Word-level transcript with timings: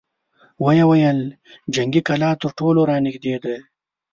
ويې 0.63 0.83
ويل: 0.89 1.19
جنګي 1.75 2.01
کلا 2.07 2.31
تر 2.41 2.49
ټولو 2.59 2.81
را 2.89 2.97
نېږدې 3.05 3.35
ده! 3.43 3.55